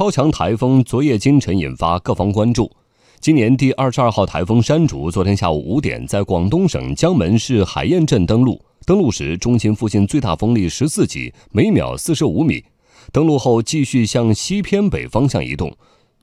[0.00, 2.72] 超强台风昨夜今晨引发各方关注。
[3.20, 12.64] 今年第二十二号台风山竹昨天下午五点在广东省江门市海晏镇登陆，登陆时中心附近最大风力十四级，每秒四十五米。
[13.12, 15.70] 登陆后继续向西偏北方向移动，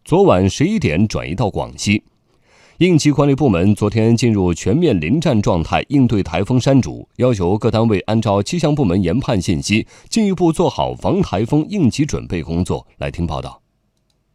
[0.04, 2.02] 昨晚十一点转移到广西。
[2.80, 12.88] 应急管理部门昨天进入全面临战状态，应对台风山竹，要求各单位按照气象部门研判信息，进一步做好防台风应急准备工作。
[12.98, 13.62] 来听报道。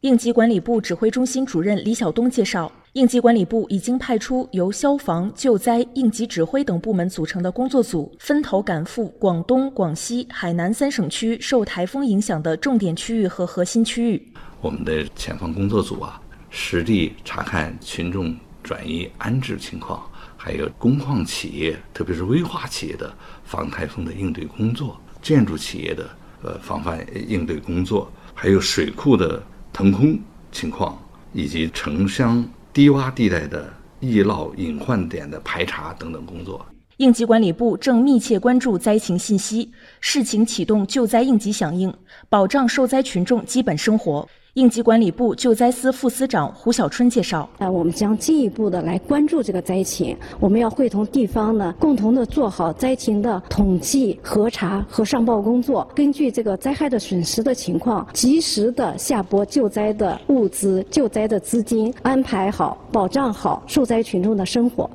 [0.02, 14.32] 应急管理部指挥中心主任李晓东介绍，应急管理部已经派出由消防、救灾、应急指挥等部门组成的工作组，分头赶赴广东、广西、海南三省区受台风影响的重点区域和核心区域。
[14.60, 16.20] 我们的前方工作组啊。
[16.50, 20.02] 实地查看群众转移安置情况，
[20.36, 23.14] 还有工矿企业，特别是危化企业的
[23.44, 26.10] 防台风的应对工作，建筑企业的
[26.42, 30.18] 呃防范应对工作，还有水库的腾空
[30.50, 30.98] 情况，
[31.32, 36.64] 以及城乡低洼地带的易涝隐患点的排查等等工作。
[36.98, 41.92] 应急管理部正密切关注灾情信息，视情启动救灾应急响应，
[42.28, 44.28] 保障受灾群众基本生活。
[44.54, 64.90] 应急管理部救灾司副司长胡小春介绍：，呃，我们将进一步的来关注这个灾情，我们要会同地方呢，共同的做好灾情的统计、核查和上报工作，根据这个灾害的损失的情况，及时的下拨救灾的物资、救灾的资金，安排好、保障好受灾群众的生活。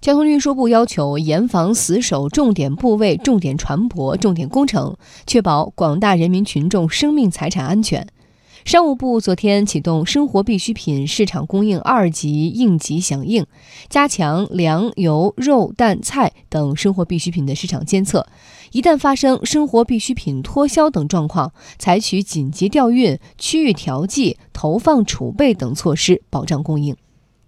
[0.00, 8.06] 交通运输部要求严防死守重点部位、重点船舶、重点工程，确保广大人民群众生命财产安全。
[8.66, 13.46] 商务部昨天启动生活必需品市场供应二级应急响应，
[13.88, 18.26] 加强粮油肉蛋菜等生活必需品的市场监测，
[18.72, 26.96] 一旦发生生活必需品脱销等状况，采取紧急调运、区域调剂、投放储备等措施，保障供应。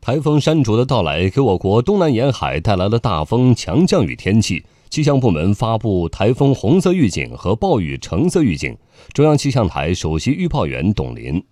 [0.00, 4.62] 台风山竹的到来，给我国东南沿海带来了大风、强降雨天气。
[4.90, 8.76] 气象部门发布台风红色预警和暴雨橙色预警。
[9.12, 11.42] 中央气象台首席预报员董林。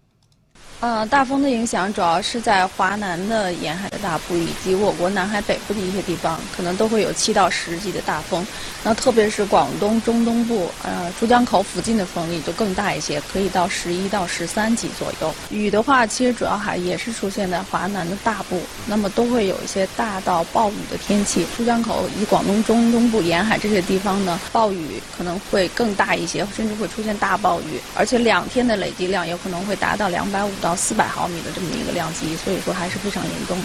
[0.80, 8.46] 呃，大风的影响主要是在华南的沿海的大部以及我国南海北部的一些地方，可能都会有七到十级的大风。
[8.84, 15.34] 那特别是广东中东部，呃，珠江口附近的风力就更大一些，可以到十一到十三级左右。
[15.48, 21.46] 雨的话，其实主要还也是出现在华南的大部，那么都会有一些大到暴雨的天气。
[21.56, 30.52] 珠江口以广东中东部沿海这些地方呢，暴雨可能会更大一些，甚至会出现大暴雨，而且两天的累积量有可能会达到两百五。
[30.74, 33.64] 四百毫米的这么一个量级，所以说还是非常严重的。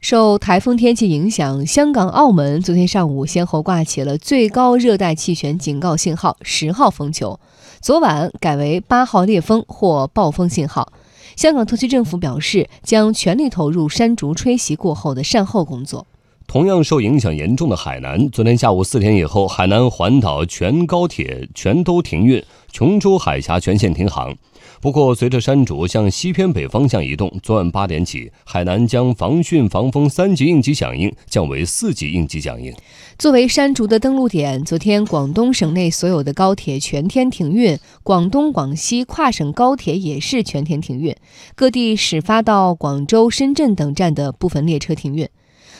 [0.00, 7.38] 受台风天气影响，香港、澳门昨天上午先后挂起了最高热带气旋警告信号十号风球，
[7.80, 10.92] 昨晚改为八号烈风或暴风信号。
[11.34, 16.06] 香港特区政府表示，将全力投入山竹吹袭过后的善后工作。
[16.46, 24.34] 同样受影响严重的海南，昨天下午四点以后，海南环岛全高铁全都停运，琼州海峡全线停航。
[24.80, 32.72] 不过，随着山竹向西偏北方向移动，昨晚八点起，海南将防汛防风三级应急响应降为四级应急响应。
[33.18, 41.16] 作为山竹的登陆点，昨天广东省内所有的高铁全天停运，广东、广西跨省高铁也是全天停运，
[41.56, 45.28] 各地始发到广州、深圳等站的部分列车停运。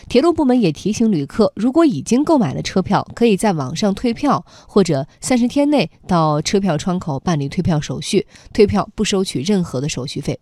[0.09, 8.27] 铁路部门也提醒旅客，如果已经购买了车票，可以在网上退票，或者三十天内到车票窗口办理退票手续。
[8.55, 10.41] 退票不收取任何的手续费。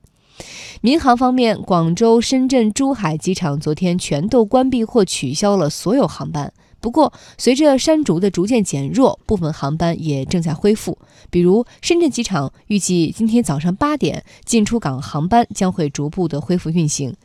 [0.83, 6.53] 民航方面，广州、深圳、珠海机场昨天全都关闭或取消了所有航班。
[6.79, 10.97] 不过，随着山竹的逐渐减弱，部分航班也正在恢复。
[11.31, 17.17] 比如，深圳机场预计今天早上八点进出港航班将会逐步的恢复运行。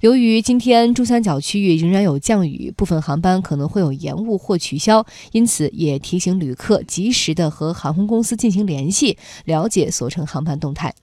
[0.00, 10.94] 由于今天珠三角区域仍然有降雨，部分航班可能会有延误或取消，因此也提醒旅客及时的和航空公司进行联系，了解所乘航班动态。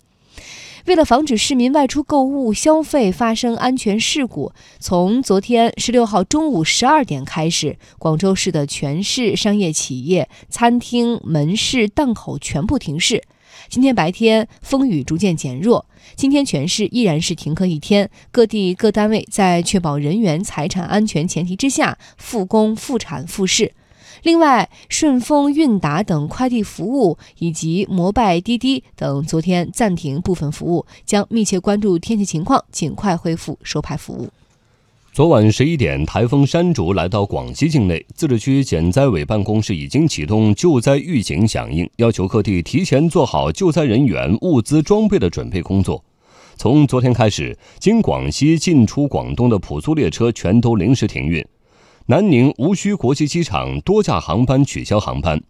[0.85, 13.23] 为了防止市民外出购物消费发生安全事故，从昨天十六号中午十二点开始，广州市的全市商业企业、餐厅、门市、档口全部停市。
[13.67, 15.85] 今天白天风雨逐渐减弱，
[16.15, 18.09] 今天全市依然是停课一天。
[18.31, 23.73] 各地各单位在确保人员财产安全前提之下复工复产复市。
[24.23, 34.29] 另外，顺丰、韵达等快递服务以及摩拜、滴滴等昨天暂停部分服务，将密切关注天气情况，尽快恢复收派服务。
[35.11, 46.01] 昨晚十一点，台风山竹来到广西境内，自治区减灾委办公室已经启动救灾预警响应，要求各地提前做好救灾人员、物资装备的准备工作。
[46.57, 51.43] 从昨天开始，经广西进出广东的普速列车全都临时停运，
[52.05, 55.41] 南宁无需国际机场多架航班取消航班。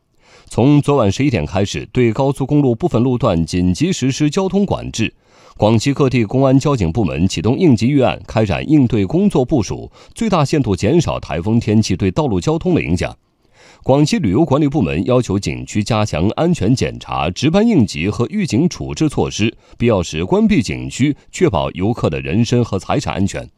[0.48, 5.14] 从昨晚十一点开始，对高速公路部分路段紧急实施交通管制。
[5.58, 13.14] 广西各地公安交警部门启动应急预案，开展应对工作部署，最大限度减少台风天气对道路交通的影响。
[13.84, 23.50] 广西旅游管理部门要求景区加强安全检查、值班应急和预警处置措施，必要时关闭景区，确保游客的人身和财产安全。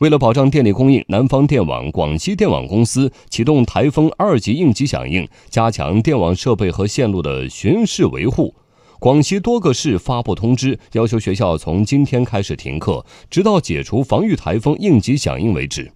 [0.00, 8.54] 为了保障电力供应，南方电网、广西电网公司启动台风二级应急响应，加强电网设备和线路的巡视维护。
[8.98, 15.92] 广西多个市发布通知，要求学校从今天开始停课，直到解除防御台风应急响应为止。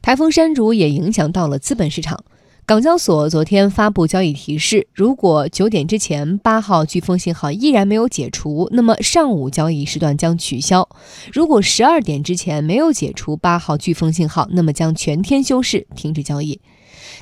[0.00, 2.24] 台风山竹也影响到了资本市场。
[2.66, 10.82] 港交所昨天发布交易提示，如果九点之前八号飓风信号依然没有解除，那么上午交易时段将取消；
[11.32, 16.60] 如果十二点之前没有解除八号飓风信号，那么将全天休市，停止交易。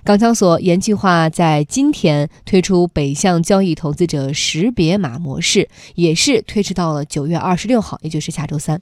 [0.02, 8.80] 港交所原计划在今天推出北向交易投资者识别码模式，也是推迟到了九月二十六号，也就是下周三。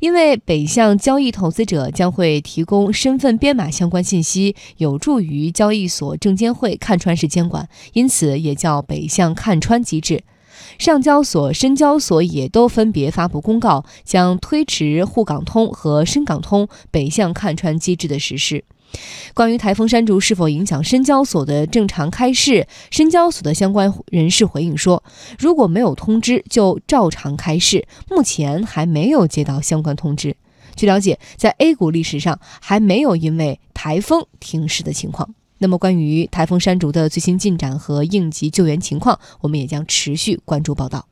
[0.00, 10.24] 因为北向交易投资者将会提供身份编码相关信息，有助于交易所证监会看穿式监管，因此也叫北向看穿机制。
[10.78, 18.64] 上交所、深交所也都分别发布公告，将推迟沪港通和深港通北向看穿机制的实施。
[19.34, 25.02] 关于台风山竹是否影响深交所的正常开市，深交所的相关人士回应说，
[25.36, 27.88] 如果没有通知，就照常开市。
[28.08, 30.36] 目前还没有接到相关通知。
[30.76, 35.34] 据了解，在 A 股历史上还没有因为台风停市的情况。
[35.64, 41.06] 那么，关于台风山竹的最新进展和应急救援情况，我们也将持续关注报道。